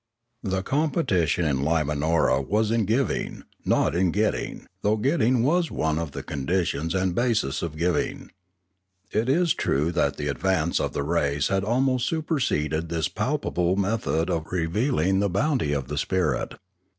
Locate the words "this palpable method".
12.89-14.31